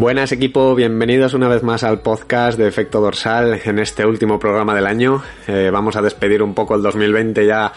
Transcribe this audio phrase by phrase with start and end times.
[0.00, 4.74] Buenas equipo, bienvenidos una vez más al podcast de Efecto Dorsal en este último programa
[4.74, 5.22] del año.
[5.46, 7.70] Eh, vamos a despedir un poco el 2020 ya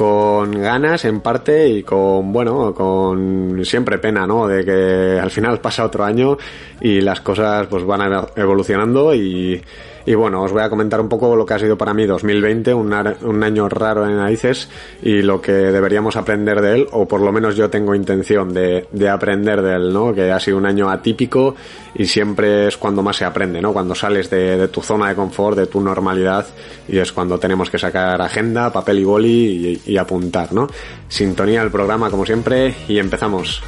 [0.00, 4.48] con ganas en parte y con, bueno, con siempre pena, ¿no?
[4.48, 6.38] De que al final pasa otro año
[6.80, 9.62] y las cosas pues van evolucionando y,
[10.06, 12.72] y bueno, os voy a comentar un poco lo que ha sido para mí 2020,
[12.72, 14.68] un, un año raro en narices
[15.02, 18.86] y lo que deberíamos aprender de él, o por lo menos yo tengo intención de,
[18.90, 20.14] de aprender de él, ¿no?
[20.14, 21.54] Que ha sido un año atípico
[21.94, 23.72] y siempre es cuando más se aprende, ¿no?
[23.72, 26.46] Cuando sales de, tu zona de confort, de tu normalidad
[26.88, 30.68] y es cuando tenemos que sacar agenda, papel y boli apuntar, ¿no?
[31.08, 33.62] Sintonía del programa como siempre y empezamos.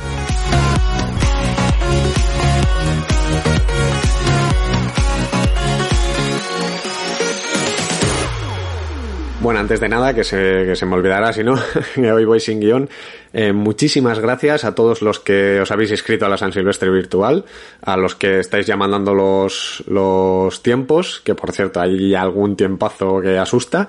[9.42, 11.56] Bueno, antes de nada, que se, que se me olvidará, si no,
[12.14, 12.88] hoy voy sin guion.
[13.33, 17.45] Eh, muchísimas gracias a todos los que os habéis inscrito a la San Silvestre Virtual,
[17.80, 23.20] a los que estáis ya mandando los, los tiempos, que por cierto hay algún tiempazo
[23.20, 23.89] que asusta.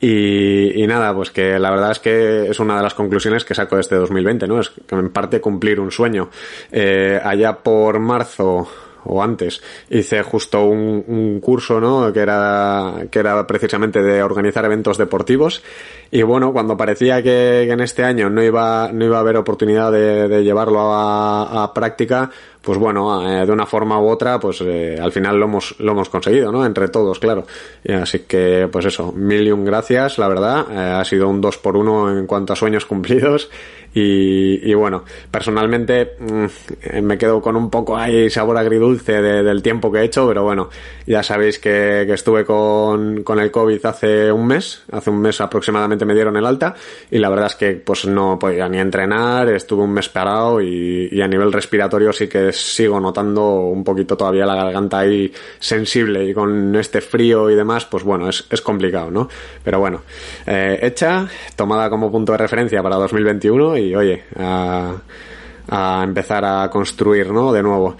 [0.00, 3.54] Y, y, nada, pues que la verdad es que es una de las conclusiones que
[3.54, 4.58] saco de este 2020, ¿no?
[4.58, 6.30] Es que en parte cumplir un sueño.
[6.72, 8.68] Eh, allá por marzo
[9.04, 9.62] o antes.
[9.90, 15.62] Hice justo un, un, curso no que era que era precisamente de organizar eventos deportivos.
[16.10, 19.90] Y bueno cuando parecía que, en este año no iba no iba a haber oportunidad
[19.92, 22.30] de, llevarlo a, práctica
[22.64, 25.92] pues bueno eh, de una forma u otra pues eh, al final lo hemos lo
[25.92, 27.46] hemos conseguido no entre todos claro.
[27.88, 30.66] Así que pues eso mil y un gracias la verdad.
[30.70, 33.50] Eh, ha sido un dos por uno en cuanto a sueños cumplidos.
[33.96, 39.92] Y, bueno, personalmente mmm, me quedo con un poco ahí sabor agridulce de, del tiempo
[39.92, 40.68] que he hecho, pero bueno,
[41.06, 45.40] ya sabéis que, que, estuve con, con el COVID hace un mes, hace un mes
[45.40, 46.74] aproximadamente me dieron el alta
[47.08, 51.22] y la verdad es que pues no podía ni entrenar, estuve un mes parado y
[51.22, 56.34] a nivel respiratorio sí que sigo notando un poquito todavía la garganta ahí sensible y
[56.34, 59.28] con este frío y demás, pues bueno, es, es complicado, ¿no?
[59.62, 60.02] Pero bueno,
[60.46, 67.30] eh, hecha, tomada como punto de referencia para 2021 y oye, a empezar a construir,
[67.30, 67.52] ¿no?
[67.52, 67.96] De nuevo.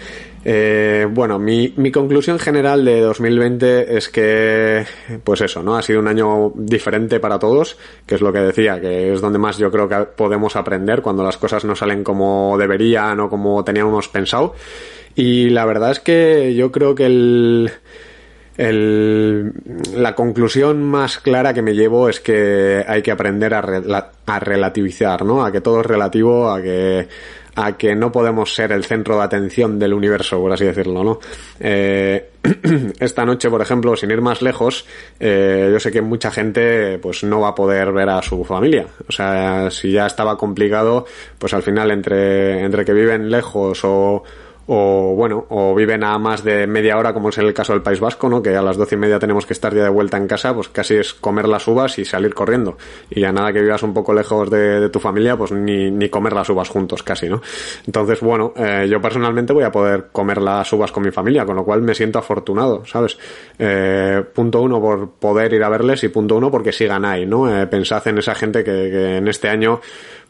[0.46, 4.84] Eh, bueno, mi, conclusión general de 2020 es que,
[5.24, 5.76] pues eso, ¿no?
[5.76, 9.38] Ha sido un año diferente para todos, que es lo que decía, que es donde
[9.38, 13.64] más yo creo que podemos aprender cuando las cosas no salen como deberían o como
[13.64, 14.54] teníamos pensado.
[15.14, 17.70] Y la verdad es que yo creo que el,
[18.58, 19.52] el,
[19.96, 23.82] la conclusión más clara que me llevo es que hay que aprender a, re,
[24.26, 25.44] a relativizar, ¿no?
[25.44, 27.08] A que todo es relativo, a que
[27.54, 31.20] a que no podemos ser el centro de atención del universo, por así decirlo, ¿no?
[31.60, 32.30] Eh,
[33.00, 34.86] esta noche, por ejemplo, sin ir más lejos,
[35.20, 38.86] eh, yo sé que mucha gente pues no va a poder ver a su familia.
[39.08, 41.06] O sea, si ya estaba complicado,
[41.38, 44.24] pues al final entre, entre que viven lejos o
[44.66, 47.82] o bueno, o viven a más de media hora, como es en el caso del
[47.82, 48.42] País Vasco, ¿no?
[48.42, 50.68] Que a las doce y media tenemos que estar ya de vuelta en casa, pues
[50.68, 52.76] casi es comer las uvas y salir corriendo.
[53.10, 56.32] Y ya nada que vivas un poco lejos de, tu familia, pues ni, ni, comer
[56.32, 57.42] las uvas juntos, casi, ¿no?
[57.86, 61.56] Entonces, bueno, eh, yo personalmente voy a poder comer las uvas con mi familia, con
[61.56, 63.18] lo cual me siento afortunado, ¿sabes?
[63.58, 67.54] Eh, punto uno por poder ir a verles y punto uno porque sigan ahí, ¿no?
[67.54, 69.80] Eh, pensad en esa gente que, que en este año,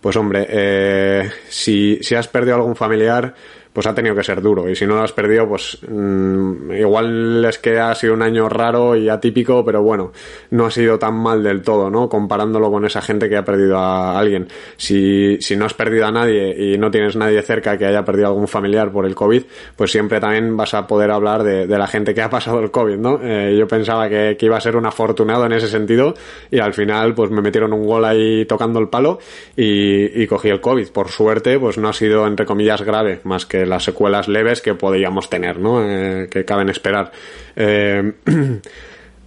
[0.00, 3.34] pues hombre, eh, si, si has perdido algún familiar,
[3.74, 4.70] pues ha tenido que ser duro.
[4.70, 8.48] Y si no lo has perdido, pues mmm, igual es que ha sido un año
[8.48, 10.12] raro y atípico, pero bueno,
[10.50, 12.08] no ha sido tan mal del todo, ¿no?
[12.08, 14.46] Comparándolo con esa gente que ha perdido a alguien.
[14.76, 18.28] Si, si no has perdido a nadie y no tienes nadie cerca que haya perdido
[18.28, 19.42] algún familiar por el COVID,
[19.74, 22.96] pues siempre también vas a poder hablar de, la gente que ha pasado el COVID,
[22.96, 23.18] ¿no?
[23.20, 26.14] Eh, yo pensaba que, que, iba a ser un afortunado en ese sentido
[26.48, 29.18] y al final pues me metieron un gol ahí tocando el palo
[29.56, 30.90] y, y cogí el COVID.
[30.90, 34.74] Por suerte, pues no ha sido entre comillas grave, más que las secuelas leves que
[34.74, 35.82] podríamos tener, ¿no?
[35.82, 37.12] Eh, que caben esperar.
[37.56, 38.12] Eh,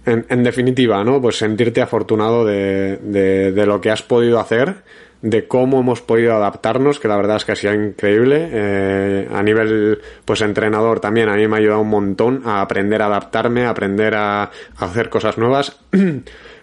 [0.06, 1.20] en, definitiva, ¿no?
[1.20, 4.76] Pues sentirte afortunado de, lo que has podido hacer,
[5.22, 8.48] de cómo hemos podido adaptarnos, que la verdad es que ha sido increíble.
[8.50, 13.02] Eh, a nivel, pues, entrenador también, a mí me ha ayudado un montón a aprender
[13.02, 15.78] a adaptarme, a aprender a, a hacer cosas nuevas.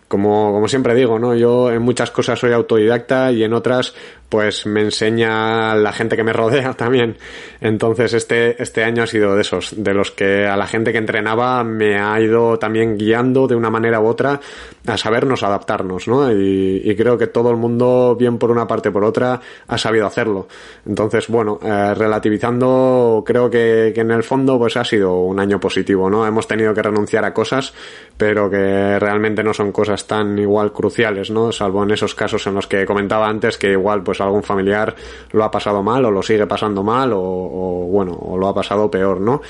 [0.08, 1.36] como, como siempre digo, ¿no?
[1.36, 3.94] Yo en muchas cosas soy autodidacta y en otras
[4.30, 7.18] pues me enseña la gente que me rodea también.
[7.62, 10.98] Entonces este, este año ha sido de esos, de los que a la gente que
[10.98, 14.40] entrenaba me ha ido también guiando de una manera u otra
[14.88, 16.32] a sabernos adaptarnos, ¿no?
[16.32, 20.48] Y, creo que todo el mundo, bien por una parte por otra, ha sabido hacerlo.
[20.86, 25.60] Entonces, bueno, eh, relativizando, creo que, que en el fondo pues ha sido un año
[25.60, 26.26] positivo, ¿no?
[26.26, 27.74] Hemos tenido que renunciar a cosas,
[28.18, 31.52] pero que realmente no son cosas tan igual cruciales, ¿no?
[31.52, 34.96] Salvo en esos casos en los que comentaba antes que igual pues pues algún familiar
[35.32, 38.54] lo ha pasado mal o lo sigue pasando mal o, o bueno, o lo ha
[38.54, 39.42] pasado peor, ¿no?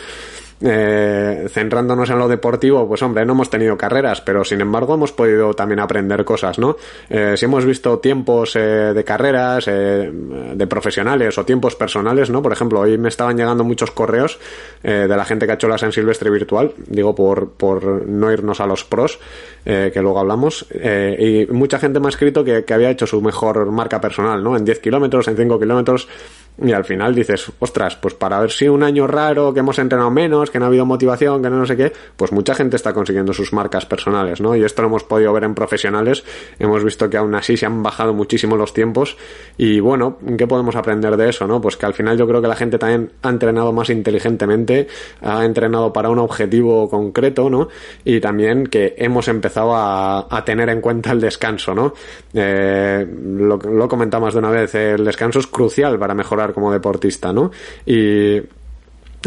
[0.62, 5.12] Eh, centrándonos en lo deportivo, pues hombre, no hemos tenido carreras, pero sin embargo hemos
[5.12, 6.78] podido también aprender cosas, ¿no?
[7.10, 12.42] Eh, si hemos visto tiempos eh, de carreras, eh, de profesionales o tiempos personales, ¿no?
[12.42, 14.40] Por ejemplo, hoy me estaban llegando muchos correos
[14.81, 18.31] eh, de la gente que ha hecho la San Silvestre virtual, digo por, por no
[18.31, 19.19] irnos a los pros,
[19.66, 23.22] eh, que luego hablamos, y mucha gente me ha escrito que, que había hecho su
[23.22, 24.56] mejor marca personal, ¿no?
[24.56, 26.07] En 10 kilómetros, en 5 kilómetros,
[26.63, 30.10] y al final dices, ostras, pues para ver si un año raro, que hemos entrenado
[30.10, 32.94] menos, que no ha habido motivación, que no, no sé qué, pues mucha gente está
[32.94, 34.56] consiguiendo sus marcas personales, ¿no?
[34.56, 36.24] Y esto lo hemos podido ver en profesionales,
[36.57, 39.18] hemos visto que aún así se han bajado muchísimo los tiempos
[39.57, 41.60] y bueno, ¿qué podemos aprender de eso, no?
[41.60, 44.88] Pues que al final yo creo que la gente también ha entrenado más inteligentemente,
[45.22, 47.68] ha entrenado para un objetivo concreto, ¿no?
[48.06, 51.94] Y también que hemos empezado a, tener en cuenta el descanso, ¿no?
[52.34, 56.71] Eh, lo, lo he más de una vez, el descanso es crucial para mejorar como
[56.71, 57.51] deportista, ¿no?
[57.86, 58.42] Y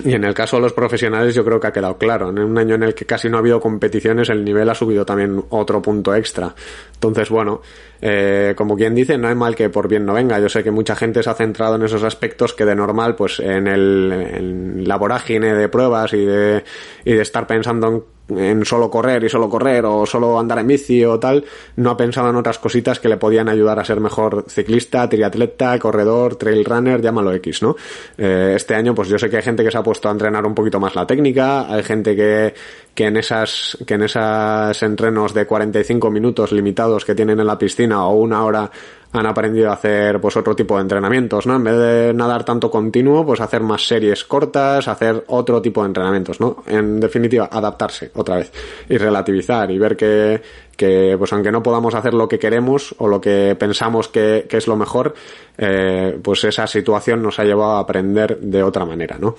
[0.05, 2.31] y en el caso de los profesionales yo creo que ha quedado claro.
[2.31, 5.05] En un año en el que casi no ha habido competiciones, el nivel ha subido
[5.05, 6.55] también otro punto extra.
[6.95, 7.61] Entonces, bueno,
[8.01, 10.39] eh, como quien dice, no hay mal que por bien no venga.
[10.39, 13.41] Yo sé que mucha gente se ha centrado en esos aspectos que de normal, pues
[13.41, 16.63] en, el, en la vorágine de pruebas y de,
[17.05, 20.67] y de estar pensando en en solo correr y solo correr o solo andar en
[20.67, 21.45] bici o tal,
[21.77, 25.79] no ha pensado en otras cositas que le podían ayudar a ser mejor ciclista, triatleta,
[25.79, 27.77] corredor, trail runner, llámalo X, ¿no?
[28.17, 30.45] Eh, este año, pues yo sé que hay gente que se ha puesto a entrenar
[30.47, 32.55] un poquito más la técnica, hay gente que,
[32.95, 37.59] que en esas, que en esas entrenos de 45 minutos limitados que tienen en la
[37.59, 38.71] piscina o una hora
[39.13, 41.57] han aprendido a hacer pues otro tipo de entrenamientos, ¿no?
[41.57, 45.89] En vez de nadar tanto continuo, pues hacer más series cortas, hacer otro tipo de
[45.89, 46.63] entrenamientos, ¿no?
[46.67, 48.53] En definitiva, adaptarse otra vez
[48.89, 50.43] y relativizar y ver que,
[50.79, 54.67] que pues aunque no podamos hacer lo que queremos o lo que pensamos que, es
[54.69, 55.13] lo mejor,
[55.59, 59.35] eh, pues esa situación nos ha llevado a aprender de otra manera, ¿no?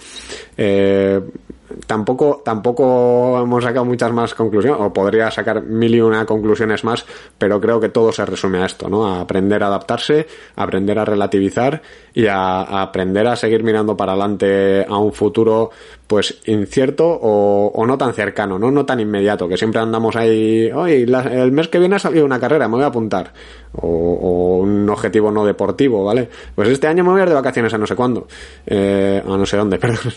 [0.58, 1.22] Eh,
[1.88, 7.06] tampoco, tampoco hemos sacado muchas más conclusiones, o podría sacar mil y una conclusiones más,
[7.38, 9.08] pero creo que todo se resume a esto, ¿no?
[9.08, 10.28] A aprender a adaptarse,
[10.58, 11.82] a aprender a relativizar
[12.14, 15.72] y a aprender a seguir mirando para adelante a un futuro,
[16.10, 18.72] pues incierto o, o, no tan cercano, ¿no?
[18.72, 22.40] No tan inmediato, que siempre andamos ahí, hoy el mes que viene ha salido una
[22.40, 23.32] carrera, me voy a apuntar.
[23.72, 26.28] O, o, un objetivo no deportivo, ¿vale?
[26.56, 28.28] Pues este año me voy a ir de vacaciones a no sé cuándo,
[28.66, 30.12] eh, a no sé dónde, perdón.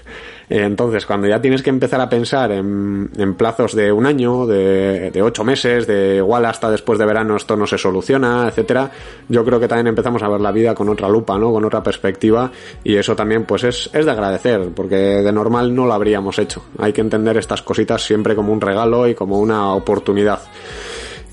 [0.48, 5.10] Entonces, cuando ya tienes que empezar a pensar en, en plazos de un año, de,
[5.10, 8.90] de, ocho meses, de igual hasta después de verano esto no se soluciona, etcétera,
[9.28, 11.52] yo creo que también empezamos a ver la vida con otra lupa, ¿no?
[11.52, 12.50] Con otra perspectiva
[12.84, 16.62] y eso también pues es, es de agradecer, porque de normal no lo habríamos hecho.
[16.78, 20.40] Hay que entender estas cositas siempre como un regalo y como una oportunidad.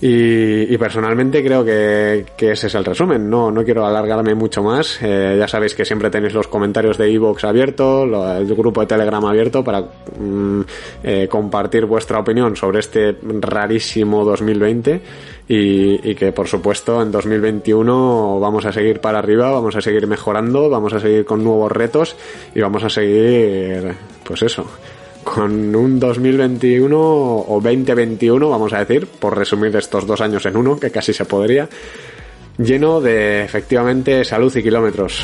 [0.02, 3.30] Y, y, personalmente creo que, que, ese es el resumen.
[3.30, 4.98] No, no quiero alargarme mucho más.
[5.02, 8.88] Eh, ya sabéis que siempre tenéis los comentarios de Evox abierto, lo, el grupo de
[8.88, 10.62] Telegram abierto para mm,
[11.04, 15.02] eh, compartir vuestra opinión sobre este rarísimo 2020
[15.50, 20.08] y, y, que por supuesto en 2021 vamos a seguir para arriba, vamos a seguir
[20.08, 22.16] mejorando, vamos a seguir con nuevos retos
[22.56, 24.66] y vamos a seguir, pues eso
[25.24, 30.80] con un 2021 o 2021, vamos a decir, por resumir estos dos años en uno,
[30.80, 31.70] que casi se podría,
[32.58, 35.24] lleno de efectivamente salud y kilómetros.